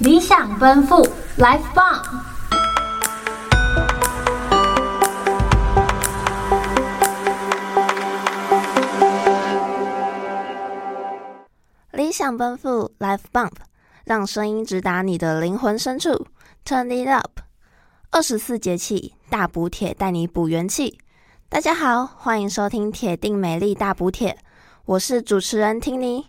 [0.00, 1.04] 理想奔赴
[1.38, 2.04] ，Life Bomb。
[11.90, 13.50] 理想奔赴，Life Bump，
[14.04, 16.28] 让声音直达你的灵魂深处
[16.64, 17.40] ，Turn it up。
[18.12, 21.00] 二十四节气大补铁带你补元气。
[21.48, 24.38] 大家好，欢迎收听铁定美丽大补铁，
[24.84, 26.28] 我是主持人听妮。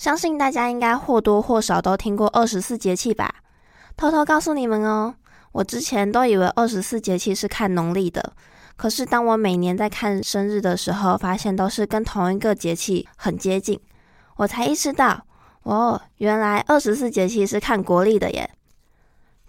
[0.00, 3.34] 相信大家应该或多或少都听过二十四节气吧？
[3.98, 5.14] 偷偷告诉你们哦，
[5.52, 8.32] 我之前都以为二十四节气是看农历的，
[8.78, 13.78] 可是当我每年在看生日的时候，发现都是跟同一个节气很接近，
[14.36, 15.26] 我才意识到，
[15.64, 18.50] 哦，原来二十四节气是看国历的耶。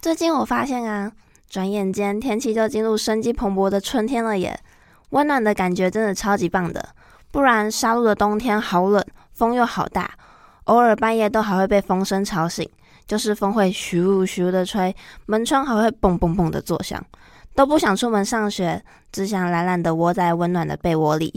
[0.00, 1.12] 最近我发现啊，
[1.48, 4.58] 转眼间天气就进入生机蓬勃的春天了耶，
[5.10, 6.88] 温暖的感觉真的超级棒的，
[7.30, 10.10] 不然杀戮的冬天好冷，风又好大。
[10.64, 12.68] 偶尔半夜都还会被风声吵醒，
[13.06, 14.94] 就是风会咻咻的吹，
[15.26, 17.04] 门窗还会嘣嘣嘣的作响，
[17.54, 21.34] 都不想出门上学，只想懒懒的窝在温暖的被窝里。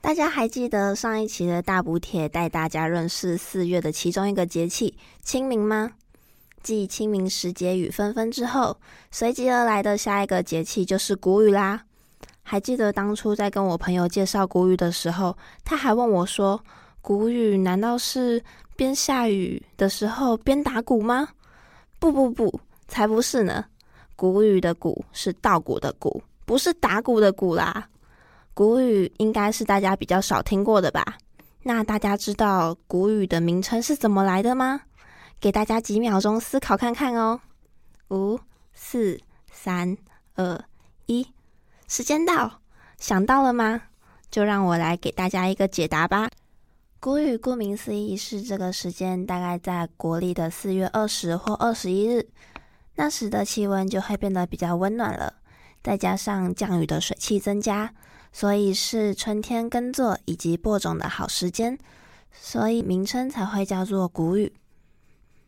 [0.00, 5.92] 大家还记得上一期的大补帖带大家认识四月的其中一个节气清明吗？
[6.62, 8.76] 继清明时节雨纷纷之后，
[9.10, 11.82] 随即而来的下一个节气就是谷雨啦。
[12.42, 16.60] 还记得当初在跟我朋友介绍谷雨的时候，他还问我说，
[17.06, 18.42] 谷雨难道是
[18.74, 21.28] 边下雨的时候边打鼓吗？
[22.00, 23.64] 不不不，才不是呢！
[24.16, 27.88] 谷雨的谷是稻谷的谷，不是打鼓的鼓啦。
[28.54, 31.16] 谷雨应该是大家比较少听过的吧？
[31.62, 34.80] 那大家知道谷雨的名称是怎么来的吗？
[35.38, 37.40] 给大家几秒钟思考看看哦。
[38.10, 38.36] 五、
[38.72, 39.16] 四、
[39.52, 39.96] 三、
[40.34, 40.60] 二、
[41.06, 41.24] 一，
[41.86, 42.58] 时间到，
[42.98, 43.82] 想到了吗？
[44.28, 46.28] 就让我来给大家一个解答吧。
[47.06, 52.26] 谷雨顾名思义是这个时间，大概在国历的四月二十或二十一日，
[52.96, 55.34] 那时的气温就会变得比较温暖了，
[55.84, 57.94] 再加上降雨的水汽增加，
[58.32, 61.78] 所以是春天耕作以及播种的好时间，
[62.32, 64.52] 所以名称才会叫做谷雨。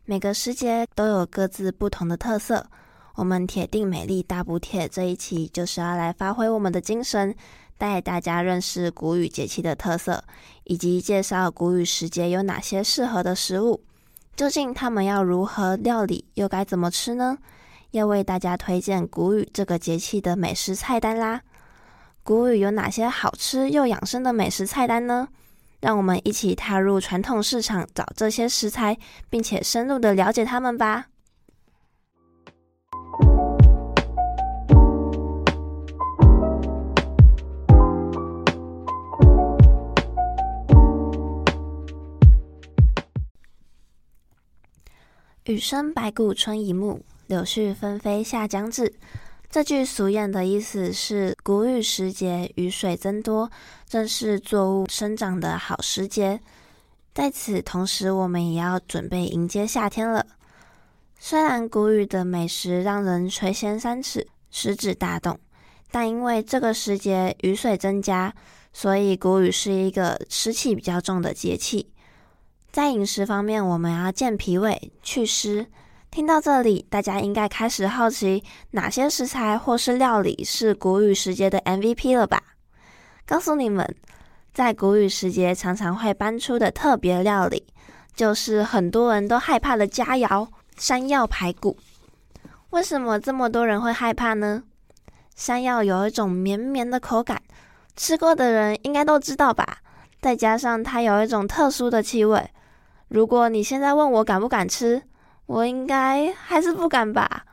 [0.05, 2.67] 每个时节都有各自不同的特色，
[3.15, 7.35] 我们铁定美丽大补铁这一期就是要来发挥我们的精神。
[7.79, 10.23] 带大家认识谷雨节气的特色，
[10.65, 13.81] 以及介绍谷雨时节有哪些适合的食物。
[14.35, 17.37] 究竟他们要如何料理，又该怎么吃呢？
[17.91, 21.41] 要为大家推荐谷雨这个节气的美食菜单啦！
[22.21, 25.29] 谷雨有哪些好吃又养生的美食菜单呢？
[25.79, 28.97] 让我们一起踏入传统市场，找这些食材，
[29.29, 31.07] 并且深入的了解它们吧。
[45.49, 48.93] 雨生百谷春已暮，柳絮纷飞夏将至。
[49.49, 53.49] 这句俗谚的意思是，谷雨时节雨水增多，
[53.87, 56.39] 正是作物生长的好时节。
[57.15, 60.23] 在此同时，我们也要准备迎接夏天了。
[61.17, 65.39] 虽然谷雨的美食让人垂涎三尺、食指大动，
[65.89, 68.31] 但因为这个时节雨水增加，
[68.71, 71.89] 所以谷雨是一个湿气比较重的节气。
[72.71, 75.65] 在饮食方面，我们要健脾胃、祛湿。
[76.11, 82.41] 听到这里，大家应该开始好奇哪些食材或是料理是谷雨时节的 MVP 了吧？
[83.25, 83.95] 告诉你们，
[84.53, 87.65] 在谷雨时节常常会搬出的特别料理，
[88.15, 90.47] 就是很多人都害怕的佳肴——
[90.77, 91.75] 山药排骨。
[92.69, 94.61] 为什么这么多人会害怕呢？
[95.35, 97.41] 山药有一种绵绵的口感，
[97.95, 99.79] 吃过的人应该都知道吧？
[100.21, 102.47] 再加上它有一种特殊的气味。
[103.09, 105.01] 如果你现在问我敢不敢吃，
[105.47, 107.43] 我应该还是不敢吧。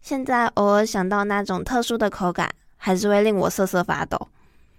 [0.00, 4.28] 现在偶尔想到那种特殊的口感，还是会令我瑟瑟发抖。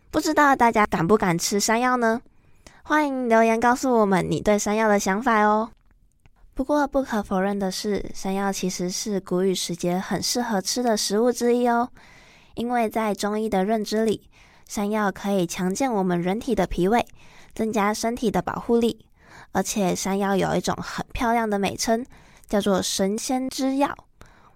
[0.09, 2.21] 不知道大家敢不敢吃山药呢？
[2.83, 5.69] 欢迎留言告诉我们你对山药的想法哦。
[6.53, 11.89] 不过不可否认的是，山药其实是谷雨时节很适合吃的食物之一哦。
[12.55, 14.29] 因为在中医的认知里，
[14.67, 17.05] 山药可以强健我们人体的脾胃，
[17.53, 19.05] 增加身体的保护力。
[19.51, 22.05] 而且山药有一种很漂亮的美称，
[22.47, 23.95] 叫做神仙之药。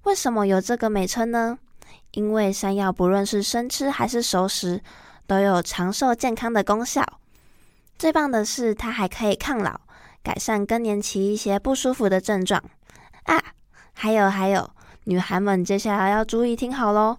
[0.04, 1.58] 为什么有这个美称呢？
[2.12, 4.82] 因为山药不论是生吃还是熟食，
[5.28, 7.04] 都有长寿健康的功效。
[7.98, 9.80] 最棒的是，它还可以抗老，
[10.24, 12.64] 改善更年期一些不舒服的症状。
[13.24, 13.42] 啊，
[13.94, 14.70] 还有还有，
[15.06, 17.18] 女孩们接下来要注意听好喽！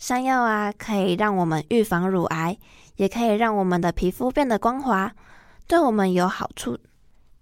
[0.00, 2.56] 山药啊，可以让我们预防乳癌，
[2.96, 5.12] 也可以让我们的皮肤变得光滑，
[5.66, 6.78] 对我们有好处。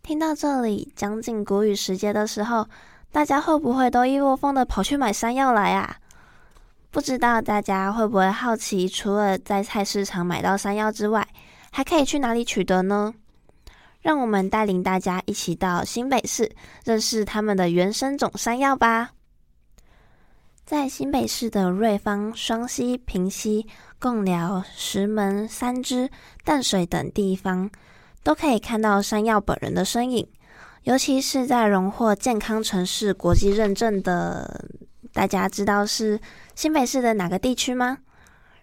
[0.06, 2.68] 听到这里，将近谷雨时节的时候，
[3.10, 5.96] 大家会不会都一窝蜂的跑去买山药来啊？
[6.92, 11.26] 不知道大家会不会好奇，除了在菜市场买到山药之外，
[11.72, 13.12] 还可以去哪里取得呢？
[14.00, 16.52] 让我们带领大家一起到新北市，
[16.84, 19.10] 认识他们的原生种山药吧。
[20.64, 23.66] 在新北市的瑞芳、双溪、平溪、
[23.98, 26.08] 贡寮、石门、三芝、
[26.44, 27.68] 淡水等地方，
[28.26, 30.28] 都可以看到山药本人的身影。
[30.82, 34.68] 尤其是在荣获健康城市国际认证的，
[35.12, 36.20] 大家知道是
[36.56, 37.98] 新北市的哪个地区吗？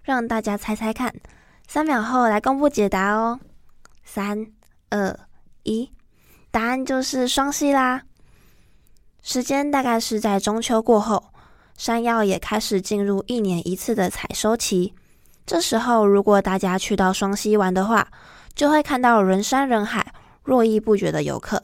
[0.03, 1.15] 让大家猜猜看。
[1.65, 3.39] 三秒后来公布解答哦，
[4.03, 4.47] 三、
[4.89, 5.17] 二、
[5.63, 5.93] 一，
[6.51, 8.01] 答案就是双溪啦。
[9.21, 11.31] 时间大概是在中秋过后，
[11.77, 14.93] 山药也开始进入一年一次的采收期。
[15.45, 18.07] 这时候，如果大家去到双溪玩的话，
[18.55, 20.13] 就会看到人山人海、
[20.43, 21.61] 络绎不绝的游客。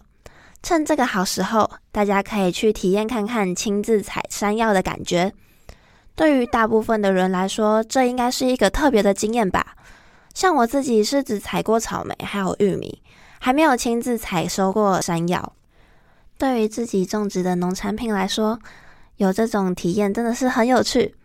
[0.61, 5.31] 趁这个好时候，大家可以去体验看看亲自采山药的感觉。
[6.15, 9.75] 对于大部分的人来说，这应该是一个特别的经验吧。
[10.33, 13.01] 像我自己是只采过草莓，还有玉米，
[13.39, 15.53] 还没有亲自采收过山药。
[16.37, 18.59] 对于自己种植的农产品来说，
[19.15, 21.15] 有这种体验真的是很有趣。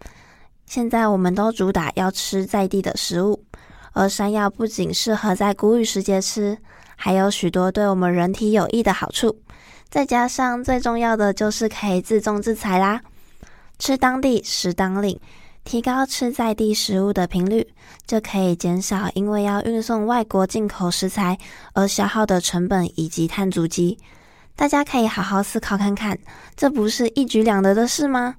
[0.66, 3.44] 现在我们都主打要吃在地的食物，
[3.92, 6.58] 而山药不仅适合在谷雨时节吃，
[6.96, 9.36] 还有许多对我们人体有益的好处。
[9.88, 13.00] 再加上最重要的就是可以自种自采啦，
[13.78, 15.18] 吃当地，食当令。
[15.62, 17.66] 提高吃在地食物的频率，
[18.06, 21.38] 就可以减少因为要运送外国进口食材
[21.72, 23.98] 而消耗的成本以及碳足迹。
[24.54, 26.18] 大家可以好好思考看看，
[26.54, 28.34] 这不是一举两得的事吗？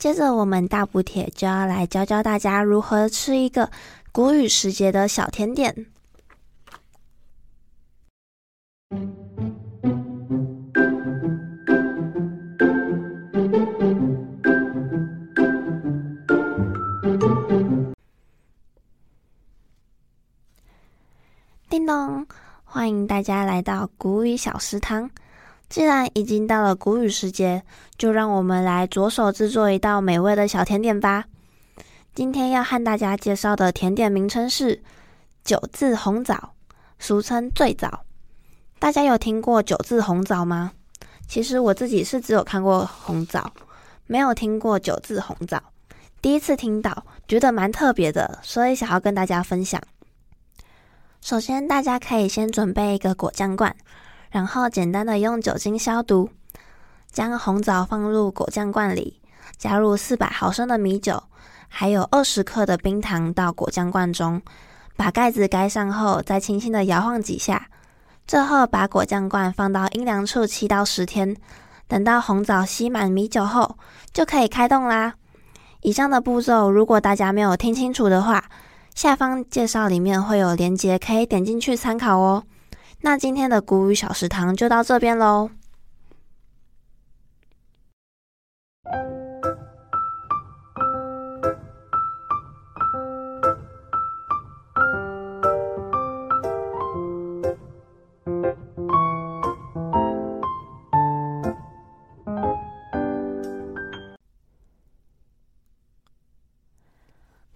[0.00, 3.70] 接着，我们大补帖就要来教教大家如何吃一个
[4.12, 5.74] 谷雨时节的小甜点。
[21.68, 22.26] 叮咚！
[22.64, 25.10] 欢迎大家来到谷雨小食堂。
[25.70, 27.62] 既然已经到了谷雨时节，
[27.96, 31.26] 就让我们来着手制作一道美味的小甜点吧。
[32.12, 34.82] 今天要和大家介绍的甜点名称是
[35.44, 36.50] 九字红枣，
[36.98, 38.00] 俗称醉枣。
[38.80, 40.72] 大家有听过九字红枣吗？
[41.28, 43.52] 其实我自己是只有看过红枣，
[44.08, 45.62] 没有听过九字红枣。
[46.20, 49.80] 第一次听到，觉得蛮特别的，所以想要跟大家分享。
[51.20, 53.76] 首先，大家可以先准备一个果酱罐，
[54.30, 56.30] 然后简单的用酒精消毒，
[57.10, 59.20] 将红枣放入果酱罐里，
[59.58, 61.22] 加入四百毫升的米酒，
[61.68, 64.40] 还有二十克的冰糖到果酱罐中，
[64.96, 67.68] 把盖子盖上后，再轻轻的摇晃几下，
[68.26, 71.36] 最后把果酱罐放到阴凉处七到十天，
[71.88, 73.76] 等到红枣吸满米酒后，
[74.12, 75.14] 就可以开动啦。
[75.82, 78.44] 以上的步骤，如果大家没有听清楚的话，
[78.94, 82.44] 下方介绍里面会有连接，可以点进去参考哦。
[83.02, 85.50] 那今天的谷雨小食堂就到这边喽。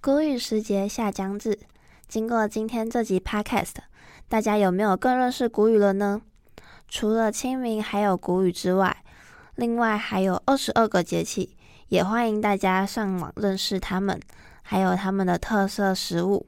[0.01, 1.59] 谷雨时节下将至，
[2.09, 3.75] 经过今天这集 Podcast，
[4.35, 6.21] 大家有没有更认识谷雨了呢？
[6.89, 9.05] 除了清明还有谷雨之外，
[9.55, 14.21] 另外还有二十二个节气，也欢迎大家上网认识他们，
[14.61, 16.47] 还有他们的特色食物，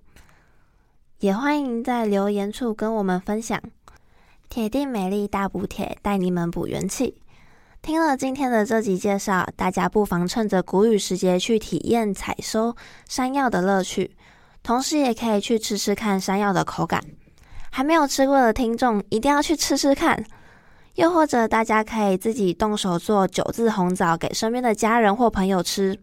[1.21, 3.63] 也欢迎在留言处跟我们分享。
[4.49, 7.23] 铁定美丽大补铁，带你们补元气。
[7.83, 12.75] 听了今天的这集介绍，大家不妨趁着谷雨时节去体验采收
[13.09, 14.17] 山药的乐趣，
[14.65, 17.01] 同时也可以去吃吃看山药的口感。
[17.71, 20.25] 还没有吃过的听众，一定要去吃吃看。
[20.95, 25.99] 又或者大家可以自己动手做九字红枣给身边的家人或朋友吃。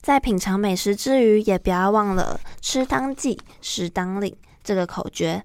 [0.00, 5.42] 在品尝美食之余，也不要忘了吃当季，食当令这个口诀。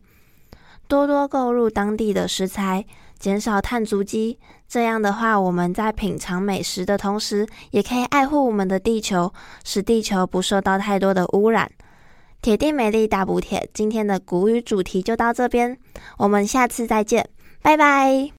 [0.87, 2.85] 多多购入当地的食材。
[3.19, 9.33] 减少碳足迹，这样的话，我们在品尝美食的同时，也可以爱护我们的地球，
[9.65, 11.69] 使地球不受到太多的污染。
[12.41, 15.77] 铁定美丽大补帖，今天的古语主题就到这边，
[16.17, 17.29] 我们下次再见，
[17.61, 18.38] 拜拜。